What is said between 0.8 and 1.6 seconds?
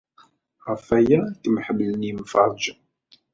waya ay